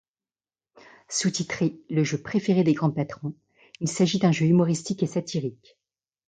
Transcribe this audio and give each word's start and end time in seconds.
Sous-titré 1.09 1.79
“le 1.91 2.03
jeu 2.03 2.19
préféré 2.19 2.63
des 2.63 2.73
grands 2.73 2.89
patrons”, 2.89 3.35
il 3.81 3.87
s’agit 3.87 4.17
d’un 4.17 4.31
jeu 4.31 4.47
humoristique 4.47 5.03
et 5.03 5.05
satirique. 5.05 5.77